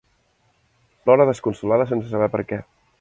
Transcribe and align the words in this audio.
Plora 1.03 1.27
desconsolada 1.31 1.87
sense 1.93 2.11
saber 2.15 2.31
per 2.37 2.43
què. 2.53 2.63